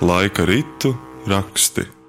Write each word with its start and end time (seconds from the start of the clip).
Laika 0.00 0.44
ritu 0.44 0.96
raksti. 1.26 2.01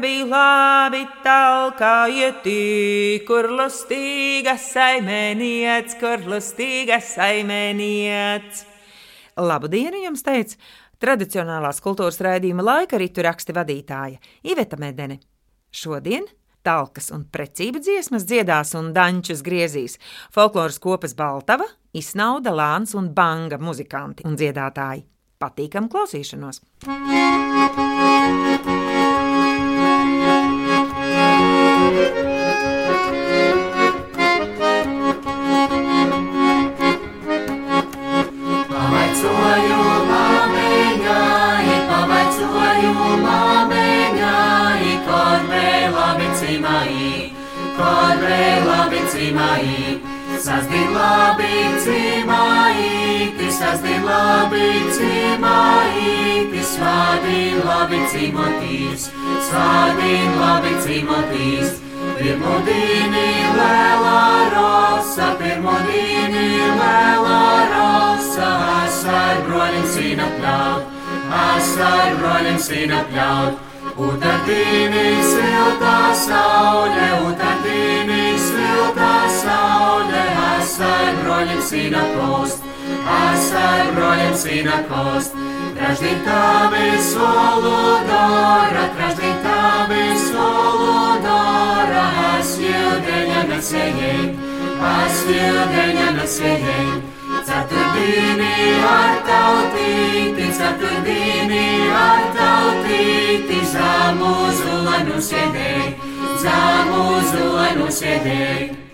Bija 0.00 0.24
labi 0.24 1.02
talkā 1.20 2.08
ietī, 2.08 3.20
kur 3.28 3.50
lustīgas 3.52 4.70
saimēniec, 4.72 5.92
kur 6.00 6.22
lustīgas 6.30 7.10
saimēniec. 7.18 8.62
Labu 9.36 9.68
dienu 9.68 10.00
jums 10.00 10.24
teica 10.24 10.56
tradicionālās 11.04 11.82
kultūras 11.84 12.20
raidījuma 12.24 12.64
laika 12.64 13.00
ritu 13.00 13.24
raksti 13.26 13.52
vadītāja 13.56 14.22
Iveta 14.48 14.80
Medene. 14.80 15.18
Šodien 15.68 16.24
talkas 16.64 17.10
un 17.12 17.26
precība 17.28 17.82
dziesmas 17.84 18.24
dziedās 18.24 18.72
un 18.80 18.94
dančus 18.96 19.44
griezīs 19.44 19.98
folkloras 20.32 20.80
kopas 20.80 21.12
Baltava, 21.18 21.68
Isnauda, 21.92 22.54
Lāns 22.56 22.96
un 22.96 23.12
Banga 23.12 23.60
muzikanti 23.60 24.24
un 24.24 24.40
dziedātāji. 24.40 25.04
Patīkam 25.40 25.92
klausīšanos! 25.92 26.64
Pavaicoju 26.88 28.79
labi 54.10 54.70
cimai, 54.96 56.10
svādien 56.70 57.60
labi 57.66 58.00
cimotīs, 58.12 59.08
svādien 59.48 60.34
labi 60.40 60.74
cimotīs. 60.84 61.78
Pirmo 62.20 62.58
dīni 62.66 63.28
lēlā 63.56 64.20
rosa, 64.54 65.30
pirmo 65.40 65.74
dīni 65.86 66.46
lēlā 66.80 67.40
rosa, 67.72 68.50
es 68.84 69.00
ar 69.20 69.42
broļiem 69.48 69.86
sīna 69.94 70.28
pļaut, 70.36 70.94
es 71.40 71.74
ar 71.88 72.16
broļiem 72.20 72.62
sīna 72.68 73.02
pļaut. 73.10 73.66
Utardīni 74.00 75.06
siltā 75.28 75.98
saule, 76.24 77.06
utardīni 77.28 78.24
siltā 78.48 79.12
saule, 79.42 80.26
es 80.56 80.74
ar 80.88 81.22
broļiem 81.22 81.64
ar 83.10 83.92
broļiem 83.96 84.34
sīna 84.36 84.80
kost. 84.88 85.36
Traždien 85.76 86.18
tavi 86.26 86.88
soludora, 87.06 88.84
traždien 88.96 89.38
tavi 89.44 90.02
soludora, 90.26 92.04
es 92.40 92.50
jūdeņa 92.60 93.44
nesējai, 93.52 94.26
es 94.90 95.22
jūdeņa 95.30 96.10
nesējai. 96.18 96.84
Ceturtdienī 97.50 98.52
ar 98.84 99.16
tautīti, 99.26 100.50
ceturtdienī 100.58 101.64
ar 101.96 102.28
tautīti, 102.36 103.62
zāmu 103.72 104.34
zulanu 104.60 105.22
sēdēji, 105.30 105.88
zāmu 106.44 107.08
zulanu 107.32 107.88
sēdēji. 108.02 108.89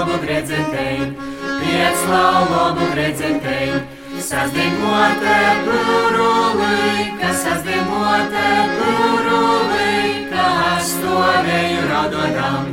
Laulobu 0.00 0.18
gredzentēji, 0.24 1.06
piec 1.60 2.04
laulobu 2.08 2.86
gredzentēji. 2.94 3.80
Sasdiemote 4.20 5.34
plurulīka, 5.66 7.32
sasdiemote 7.42 8.44
plurulīka, 8.78 10.46
astovēju 10.76 11.82
radodam, 11.90 12.70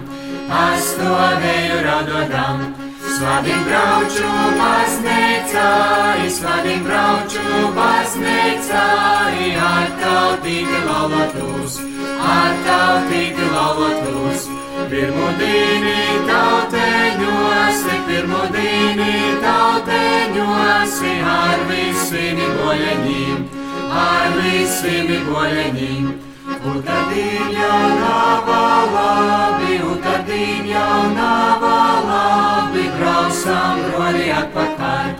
astovēju 0.59 1.81
radodam. 1.87 2.63
Svadīgi 3.17 3.65
brauču 3.65 4.31
baznīcā, 4.61 5.67
svadīgi 6.37 6.85
brauču 6.85 7.73
baznīcā, 7.75 8.85
ar 9.67 9.91
tautīgi 10.03 10.79
laulotus, 10.87 11.81
ar 12.37 12.57
tautīgi 12.69 13.51
laulotus. 13.51 14.49
Pirmo 14.87 15.25
dīni 15.35 15.95
tauteņos, 16.27 17.79
pirmo 18.07 18.43
dīni 18.53 19.15
tauteņos, 19.43 20.93
ar 21.31 21.63
visiem 21.71 22.39
boļeņiem, 22.59 23.41
ar 24.03 24.37
visiem 24.37 25.11
boļeņiem. 25.27 26.07
Utardīn 26.71 27.51
jau 27.57 27.81
nav 27.99 28.49
labi, 28.95 29.75
utardīn 29.91 30.71
jau 30.71 31.03
nav 31.19 31.69
labi, 32.07 32.87
braucam 32.95 33.85
broļi 33.89 34.33
atpakaļ, 34.39 35.15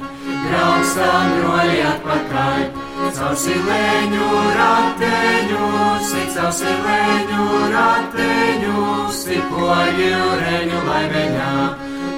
braucam 0.48 1.40
broļi 1.42 1.88
atpakaļ. 1.94 2.77
Caur 3.16 3.36
silēņu 3.40 4.26
rateņus, 4.58 6.10
caur 6.34 6.52
silēņu 6.58 7.46
rateņus, 7.72 9.22
po 9.48 9.70
jūreņu 10.00 10.82
laiveņā, 10.90 11.52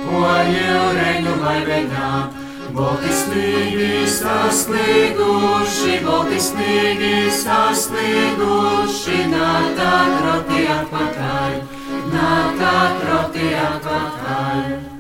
po 0.08 0.24
jūreņu 0.50 1.36
laiveņā. 1.44 2.12
Bolti 2.74 3.14
snīgi 3.22 4.04
sasnieguši, 4.18 5.96
bolti 6.06 6.42
snīgi 6.50 7.16
sasnieguši, 7.38 9.18
nātā 9.34 9.96
troti 10.20 10.70
atpakaļ, 10.78 11.60
nātā 12.14 12.78
troti 13.02 13.52
atpakaļ. 13.66 14.99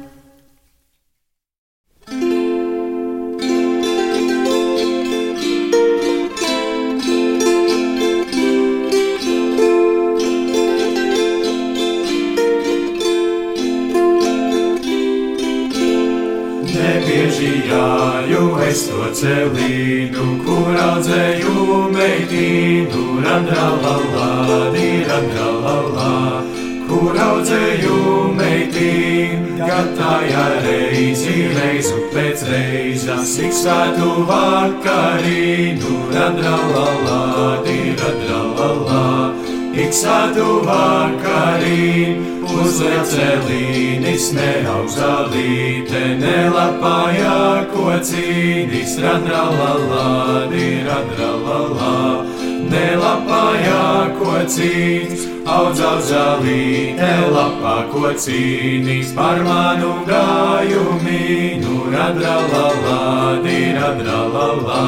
Reizes, 33.20 33.38
ik 33.40 33.54
svētu 33.54 34.26
vakarīnu, 34.28 36.12
randralalā, 36.14 37.64
dirandralalā, 37.66 39.34
ik 39.74 39.94
svētu 39.94 40.64
vakarīnu. 40.66 42.28
Uzliek 42.50 43.06
celīnis, 43.06 44.32
neaugzālīte, 44.34 46.18
nelapājā 46.18 47.68
kocīnis, 47.70 48.98
radralalā, 49.04 50.50
diradralalā, 50.50 52.26
nelapājā 52.72 53.86
kocīnis, 54.18 55.28
audz 55.46 55.84
audzālīte, 55.92 57.12
lapā 57.36 57.78
kocīnis, 57.94 59.14
par 59.14 59.44
manu 59.46 59.94
gājumīnu, 60.10 61.79
radralalā, 61.96 63.00
diradralalā, 63.46 64.86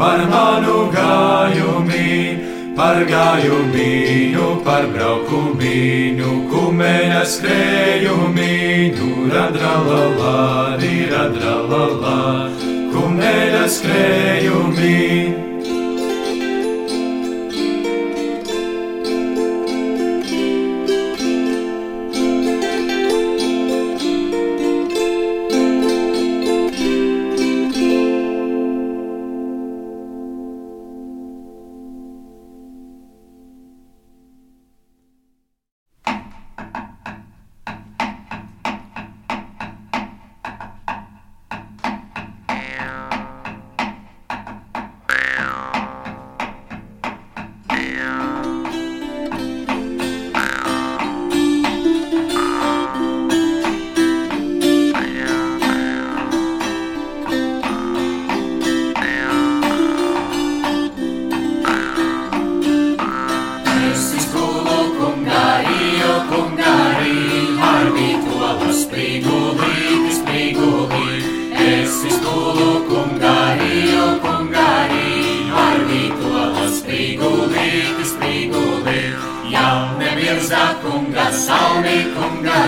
par 0.00 0.24
manu 0.32 0.78
gājumīnu 0.94 2.48
par 2.80 3.02
gājumīnu, 3.04 4.44
par 4.64 4.86
braukumīnu, 4.94 6.30
kumēna 6.48 7.24
skrējumīnu, 7.28 9.10
Kuradralalā, 9.30 10.78
diradralalā, 10.80 12.16
kumēļa 12.90 13.66
skrējumi. 13.70 15.29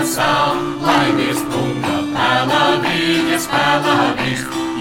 Sal, 0.05 0.57
laimies 0.83 1.39
kunga 1.51 1.97
pēlā 2.15 2.63
viņas. 2.83 3.47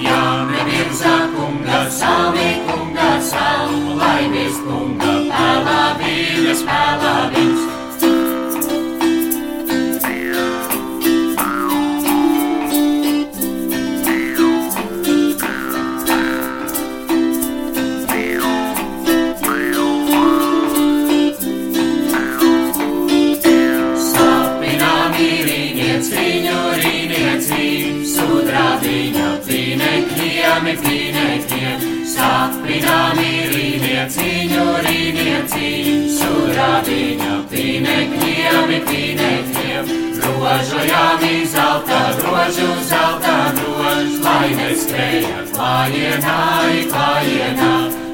Jaune 0.02 0.64
virza 0.66 1.14
kunga 1.36 1.84
salmi, 1.90 2.48
kunga 2.66 3.12
sal, 3.30 3.70
laimies 4.02 4.58
kunga 4.66 5.01
rīnieciņu, 34.12 34.64
rīnieciņu, 34.84 35.94
sudrā 36.12 36.82
viņa 36.84 37.32
pīnekļiem, 37.48 38.72
pīnekļiem. 38.88 39.92
Rožojami 40.22 41.46
zelta 41.46 42.00
grožu, 42.18 42.68
zelta 42.88 43.36
grožu, 43.56 44.20
lai 44.22 44.52
neskrēja 44.58 45.46
klājienā, 45.54 46.38
klājienā. 46.92 47.72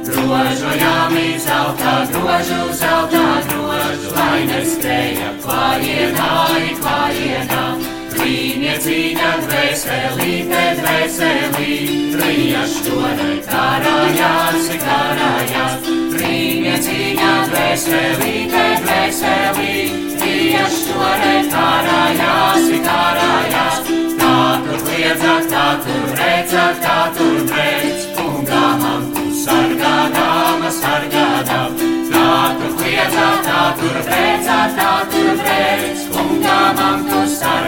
Rožojami 0.08 1.28
zelta 1.42 1.98
grožu, 2.14 2.62
zelta 2.72 3.26
grožu, 3.50 4.14
lai 4.14 4.42
neskrēja 4.46 5.34
klājienā, 5.42 6.34
klājienā. 6.82 7.97
Rīniecīņa 8.18 9.28
dvēselīte, 9.44 10.62
dvēselī, 10.80 11.74
rījašķore 12.18 13.28
karājās, 13.46 14.66
karājās. 14.82 15.86
Rīniecīņa 16.18 17.30
dvēselīte, 17.52 18.64
dvēselī, 18.82 19.76
rījašķore 20.24 21.36
karājās, 21.54 22.66
karājās. 22.88 23.78
Tā 24.18 24.34
tur 24.66 24.82
liedzat, 24.90 25.48
tā 25.54 25.68
tur 25.86 26.10
redzat, 26.18 26.82
tā 26.82 26.98
tur 27.20 27.38
redz, 27.54 28.08
kungā 28.18 28.66
man 28.82 29.08
tu 29.14 29.28
sargādāma, 29.44 30.74
sargādām. 30.82 31.80
Tā 32.10 32.28
tur 32.58 32.76
liedzat, 32.82 33.46
tā 33.46 33.64
tur 33.78 34.02
redzat, 34.10 34.76
tā 34.82 34.92
tur 35.14 35.34
redz, 35.46 36.06
kungā 36.12 36.60
man 36.82 37.06
tu 37.06 37.22
sargādāma, 37.38 37.67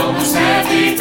Pilnu 0.00 0.24
sevi 0.24 0.96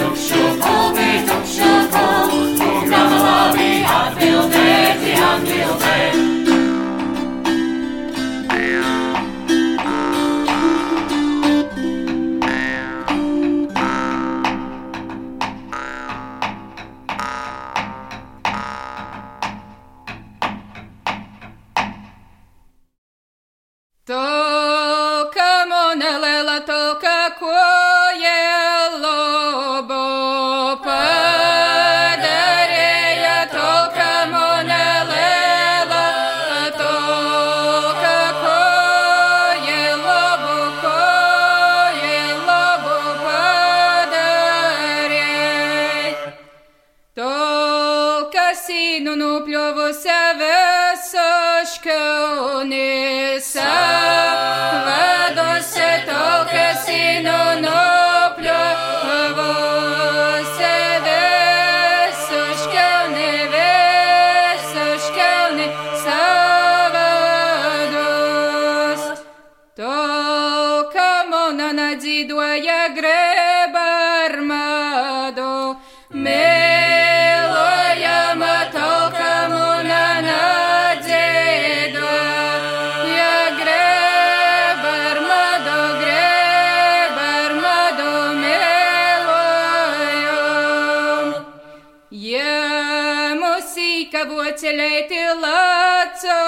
sīka 94.19 94.28
vocelēti 94.28 95.19
laco 95.40 96.40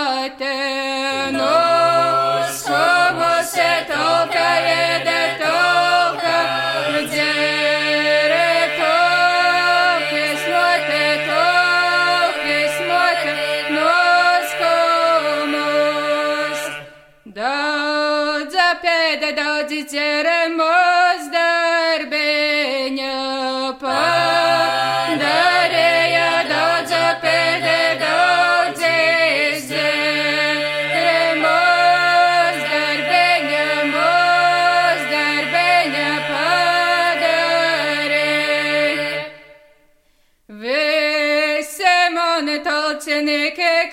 mani 43.07 43.53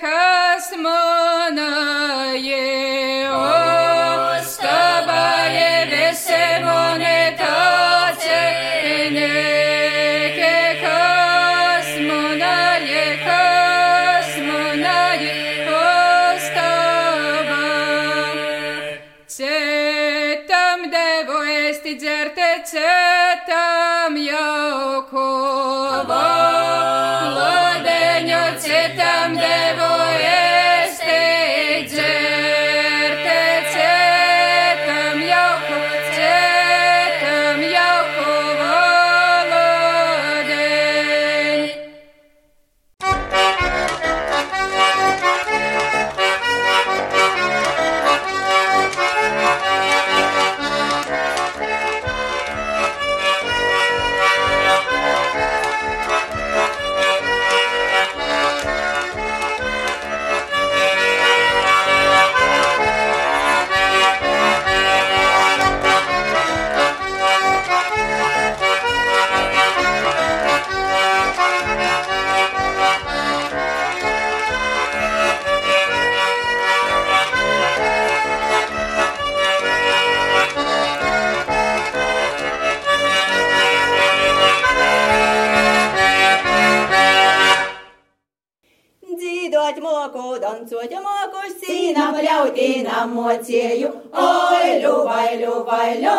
Dzīvot 89.70 89.84
moku, 89.86 90.38
dancot 90.42 90.92
moku, 90.98 91.42
sīna 91.62 92.08
paļautīna 92.10 93.04
mocēju. 93.06 93.90
Oi, 94.18 94.70
ļuvai, 94.82 95.28
ļuvai, 95.38 95.90
ļu, 96.02 96.14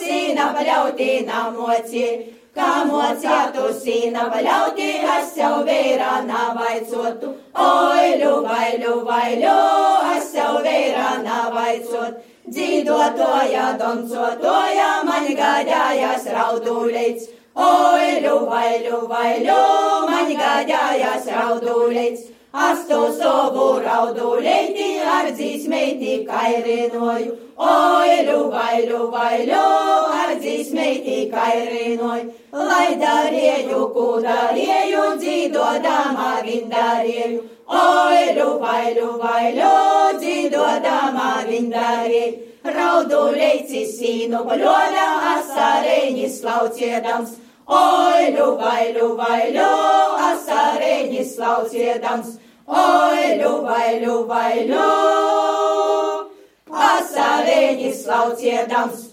sīna 0.00 0.48
paļautīna 0.56 1.44
mocēju. 1.54 2.32
Kā 2.56 2.82
mocētu 2.88 3.68
sīna 3.78 4.26
paļautī, 4.32 4.88
es 5.18 5.36
jau 5.38 5.62
vīrā 5.68 6.16
navaicotu. 6.26 7.30
Oi, 7.54 8.18
ļuvai, 8.24 8.74
ļuvai, 8.82 9.30
ļu, 9.44 9.56
es 10.16 10.34
jau 10.34 10.52
vīrā 10.66 11.10
navaicot. 11.22 12.18
Dzīvotoja, 12.50 13.68
dancotoja, 13.78 14.92
man 15.06 15.30
gādājas 15.38 16.26
raudulīts. 16.34 17.30
Oi, 17.54 18.16
ļuvai, 18.26 18.70
ļuvai, 18.88 19.34
ļu, 19.46 19.60
man 20.10 20.34
gādājas 20.40 21.30
raudulīts. 21.30 22.32
Astu 22.56 22.98
savu 23.12 23.64
raudulīti 23.84 24.86
ar 25.04 25.26
dzīsmeiti 25.36 26.12
kairinoju. 26.24 27.34
Oi, 27.56 28.14
ļuvai, 28.24 28.78
ļuvai, 28.88 29.42
ļu, 29.50 29.64
ar 30.20 30.32
dzīsmeiti 30.40 31.18
kairinoju. 31.34 32.30
Lai 32.56 32.96
darīju, 33.02 33.82
ko 33.92 34.06
darīju, 34.24 35.02
dzīdodama 35.20 36.30
vindarīju. 36.46 37.42
Oi, 37.66 38.22
ļuvai, 38.38 38.84
ļuvai, 39.00 39.44
ļu, 39.58 39.74
dzīdodama 40.22 41.30
vindarīju. 41.50 42.32
Raudulīci 42.76 43.84
sīnu 43.92 44.40
paļoļa, 44.48 45.10
asarēņi 45.34 46.32
slauciedams. 46.38 47.36
Oi, 47.66 48.32
ļuvai, 48.32 48.82
ļuvai, 48.96 49.44
ļu, 49.58 49.70
asarēņi 50.32 51.28
slauciedams. 51.36 52.34
Oi, 52.66 53.26
ļuvai, 53.38 53.90
ļuvai, 54.02 54.54
ļu, 54.66 54.86
asarēņi 56.66 57.92
slauciedams. 57.94 59.05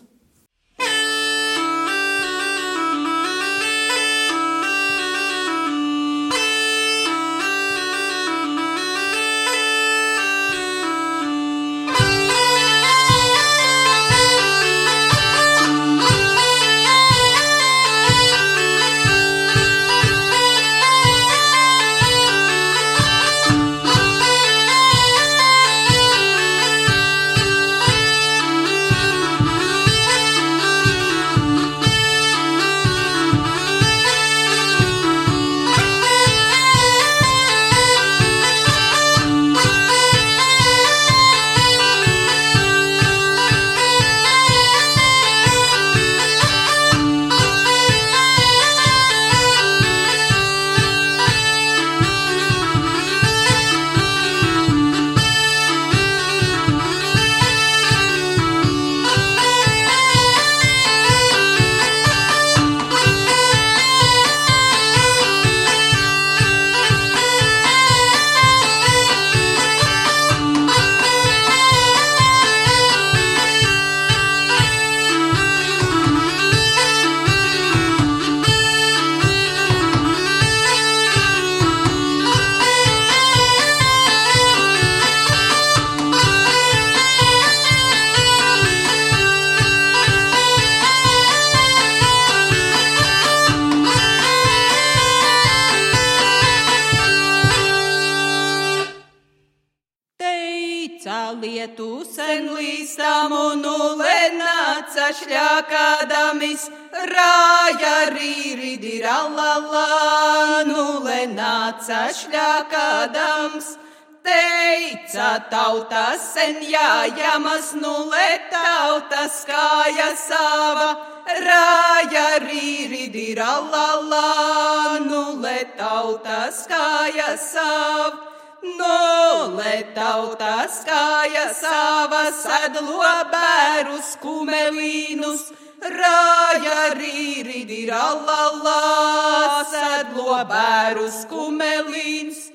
Nulenāca 111.73 112.11
šļākādams. 112.13 113.77
Teica 114.23 115.43
tautas 115.51 116.33
sen 116.33 116.61
jājamas, 116.63 117.73
nulē 117.75 118.39
tautas 118.49 119.45
kāja 119.45 120.15
sava, 120.15 120.95
rāja 121.27 122.39
rīridi 122.39 123.35
rallala, 123.35 124.99
nulē 124.99 125.75
tautas 125.77 126.67
kāja 126.67 127.37
sava. 127.37 128.29
Nolē 128.63 129.93
tautas 129.93 130.85
kāja 130.87 131.53
sava 131.53 132.31
sadlo 132.31 133.03
bērus 133.27 134.15
kumelīnus, 134.21 135.51
rāja 135.91 136.93
rīridi 136.95 137.83
rallala, 137.89 139.63
sadlo 139.67 140.37
bērus 140.47 141.23
kumelīnus. 141.31 142.49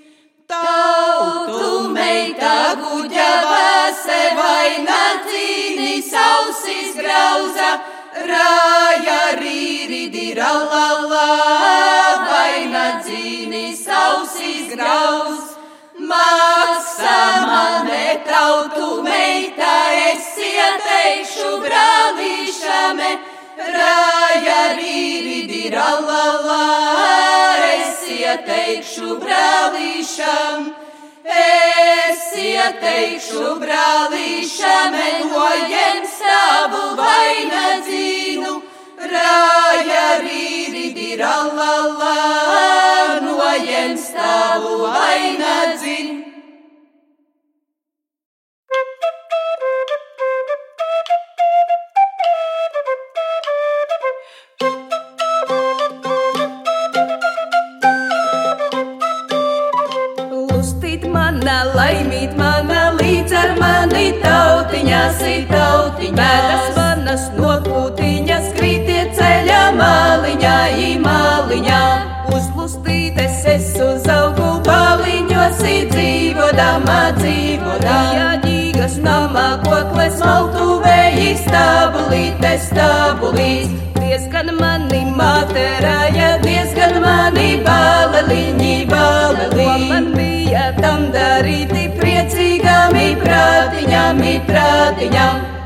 Tautu 0.49 1.91
meita 1.93 2.73
guģa 2.81 3.33
vāse 3.45 4.21
vaina 4.39 5.01
cīni 5.27 6.01
sausis 6.01 6.95
grauza, 6.97 7.75
rāja 8.31 9.21
rīridi 9.43 10.33
rallala, 10.39 11.27
vaina 12.25 12.87
cīni 13.05 13.77
sausis 13.77 14.73
grauza. 14.73 15.48
Rāja 23.75 24.61
rīridi 24.79 25.69
rallala, 25.75 26.65
es 27.69 28.03
ieteikšu 28.17 29.19
brālīšam. 29.23 30.69
Es 31.29 32.23
ieteikšu 32.41 33.59
brālīšame, 33.61 35.09
nojem 35.29 36.01
savu 36.09 36.85
vainadzīnu, 36.97 38.55
rāja 39.13 40.07
rīridi 40.25 41.11
rallala, 41.21 42.17
nojem 43.27 43.97
savu 44.01 44.79
vainadzīnu. 44.87 45.98
Dzīvodamā, 76.59 77.01
dzīvodamā. 77.19 77.99
Jāģīgas 78.19 78.97
namā, 79.03 79.47
kokles 79.63 80.19
maltuvēji, 80.23 81.37
stabulīte, 81.45 82.55
stabulīs. 82.67 83.71
Diezgan 83.99 84.51
mani 84.59 85.05
māterāja, 85.15 86.39
diezgan 86.43 86.99
mani 87.05 87.63
baleliņi, 87.63 88.75
baleliņi. 88.91 89.89
Man 89.93 90.11
bija 90.17 90.73
tam 90.81 91.13
darīti 91.15 91.87
priecīgām, 92.01 92.99
prātiņām, 93.23 94.27
prātiņām. 94.51 95.58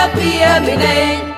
happy 0.00 0.40
every 0.40 0.76
day. 0.78 1.29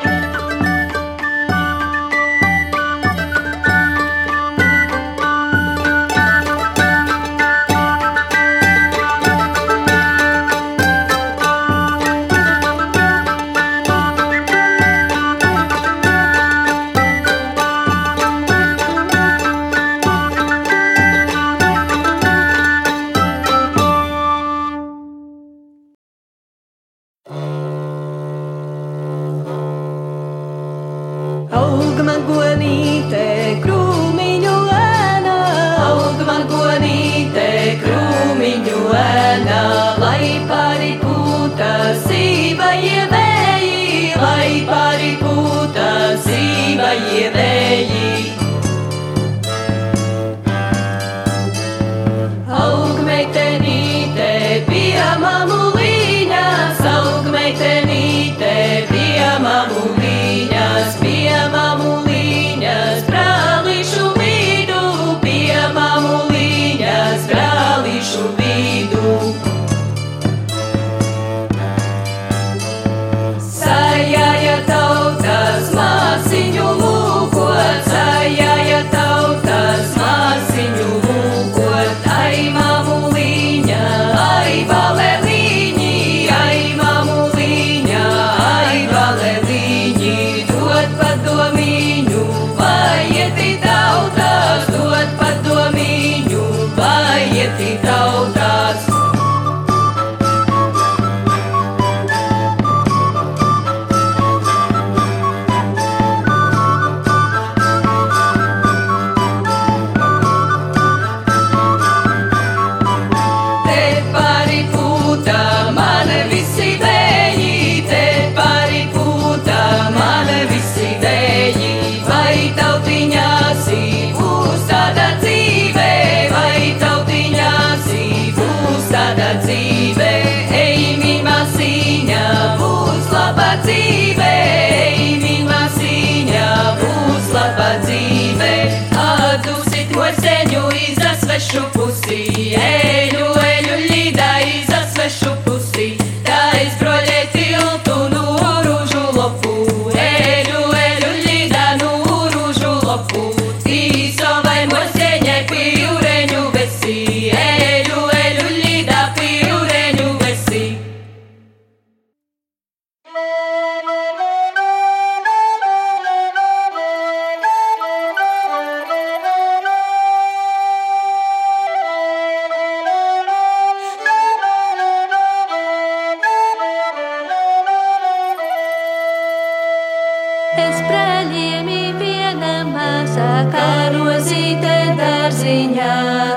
Mazā 183.43 183.91
karozīte 183.93 184.97
dārziņā, 184.99 185.95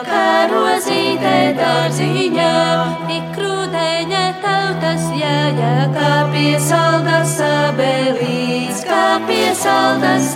karozīte 0.08 1.54
dārziņā. 1.60 2.52
Tik 3.08 3.40
rudeņa 3.42 4.24
tautas 4.42 5.06
jāja, 5.14 5.92
kā 5.94 6.14
pie 6.34 6.58
saldas 6.60 7.40
abelīts, 7.42 8.84
kā 8.86 9.20
pie 9.28 9.54
saldas 9.54 10.36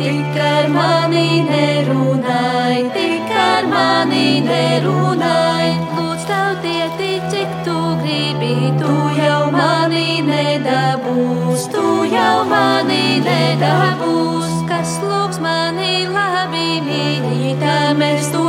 tik 0.00 0.36
ar 0.40 0.68
mani 0.76 1.42
nerunāj, 1.48 2.78
tik 2.96 3.32
ar 3.46 3.66
mani 3.72 4.28
nerunāj. 4.48 5.66
Lūdz 5.96 6.24
tautieti, 6.30 7.12
cik 7.32 7.58
tu 7.66 7.76
gribi, 8.04 8.54
tu 8.80 8.94
jau 9.18 9.50
mani 9.56 10.22
nedabūs, 10.30 11.68
tu 11.74 11.84
jau 12.14 12.38
mani 12.54 13.04
nedabūs. 13.28 14.43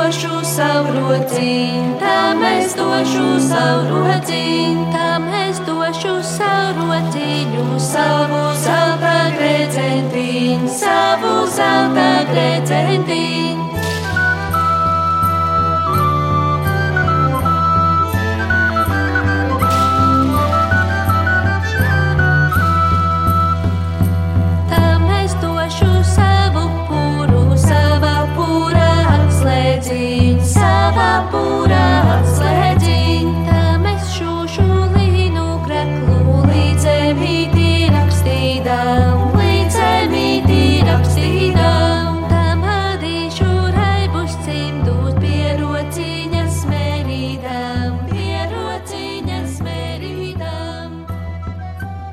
Došu 0.06 0.46
savu 0.46 0.92
rociņu, 0.94 1.96
tam 2.00 2.44
es 2.46 2.76
došu 2.78 3.26
savu 3.42 4.04
rociņu, 4.06 4.86
tam 4.94 5.26
es 5.40 5.58
došu 5.66 6.14
savu 6.22 6.86
rociņu, 6.92 7.66
savu 7.82 8.44
zelta 8.62 9.18
gredzentiņu, 9.40 10.70
savu 10.78 11.36
zelta 11.58 12.10
gredzentiņu. 12.30 13.65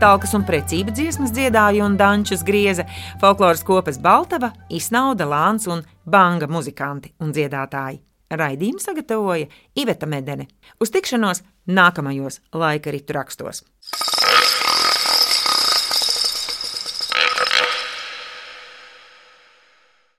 Talkas 0.03 0.33
un 0.35 0.43
precība 0.43 0.91
dziesmas 0.91 1.31
dziedāja 1.31 1.85
un 1.87 1.93
dančus 1.95 2.41
grieza 2.43 2.83
folkloras 3.21 3.61
kopas 3.63 4.01
Baltava, 4.03 4.49
Isnauda 4.67 5.29
Lāns 5.31 5.69
un 5.71 5.85
Banga 6.03 6.49
muzikanti 6.51 7.13
un 7.23 7.31
dziedātāji. 7.31 8.01
Raidījumu 8.35 8.83
sagatavoja 8.83 9.47
Iveta 9.79 10.09
Medene. 10.11 10.49
Uz 10.83 10.91
tikšanos 10.91 11.45
nākamajos 11.71 12.41
laika 12.51 12.91
ritu 12.91 13.15
rakstos. 13.15 13.63